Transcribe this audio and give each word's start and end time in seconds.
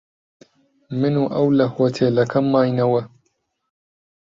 من 0.99 1.13
و 1.21 1.25
ئەو 1.33 1.47
لە 1.57 1.65
هۆتێلەکە 1.75 2.39
ماینەوە. 2.51 3.01